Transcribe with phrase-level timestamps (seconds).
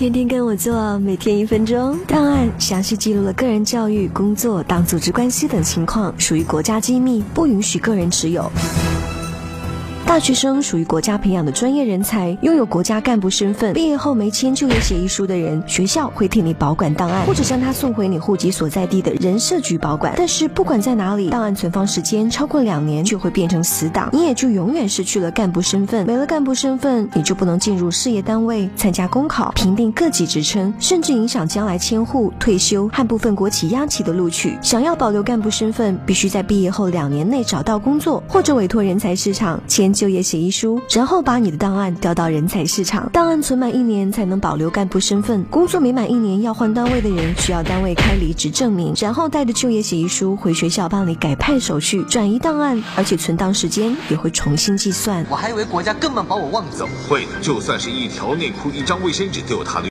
[0.00, 1.94] 天天跟我做，每天一分钟。
[2.06, 8.50] 档案详细记录了个人教育、工作、党组织关系等情况，属于国家机密，不允许个人持有。
[10.10, 13.72] 大学生属于国家培养的专业人才，拥有国家干部身份。
[13.74, 20.12] 毕业后没签就业协议书的人，学校会替你保管档案，或者将他送回你户籍所在地的人社局保管。
[20.16, 26.04] 但是不管在哪里，档案存放时间超过两年就会变成死档，你也就永远失去了干部身份。
[26.08, 34.58] 没了干部身份，你就不能进入事业单位参加公考、评定各级职称，甚至影响将来迁户、退休和部分国企央企的录取。
[34.60, 39.94] 想要保留干部身份，必须在毕业后两年内找到工作，或者委托人才市场签。
[40.00, 43.10] 就业协议书，然后把你的档案调到人才市场。
[43.12, 55.22] 档案存满一年才能保留干部身份，工作没满一年要换单位的人，需要单位开离职证明，然后带着就业协议书回学校办理改派手续，转移档案，而且存档时间也会重新计算。
[55.28, 56.70] 我还以为国家根本把我忘了。
[56.72, 57.32] 怎么会呢？
[57.42, 59.88] 就算是一条内裤、一张卫生纸，都有他的。